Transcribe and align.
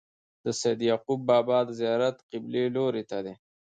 د 0.45 0.47
سيد 0.61 0.79
يعقوب 0.89 1.19
بابا 1.29 1.57
د 1.65 1.69
زيارت 1.79 2.17
قبلې 2.31 2.63
لوري 2.75 3.03
ته 3.09 3.19